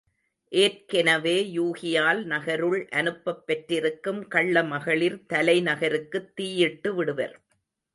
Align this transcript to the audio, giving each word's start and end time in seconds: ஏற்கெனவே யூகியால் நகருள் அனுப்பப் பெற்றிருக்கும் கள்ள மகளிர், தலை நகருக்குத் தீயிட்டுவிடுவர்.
ஏற்கெனவே 0.51 1.35
யூகியால் 1.55 2.23
நகருள் 2.23 2.87
அனுப்பப் 2.91 3.45
பெற்றிருக்கும் 3.45 4.27
கள்ள 4.27 4.63
மகளிர், 4.63 5.25
தலை 5.25 5.61
நகருக்குத் 5.61 6.31
தீயிட்டுவிடுவர். 6.35 7.35